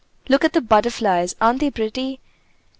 "Look 0.29 0.43
at 0.43 0.53
the 0.53 0.61
butterflies! 0.61 1.35
Aren't 1.39 1.59
they 1.59 1.69
pretty?" 1.69 2.21